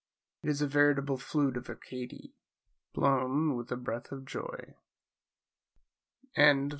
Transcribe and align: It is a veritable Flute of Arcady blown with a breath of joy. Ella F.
It 0.41 0.49
is 0.49 0.63
a 0.63 0.67
veritable 0.67 1.19
Flute 1.19 1.57
of 1.57 1.69
Arcady 1.69 2.33
blown 2.91 3.55
with 3.55 3.71
a 3.71 3.77
breath 3.77 4.11
of 4.11 4.25
joy. 4.25 4.73
Ella 6.35 6.37
F. 6.63 6.69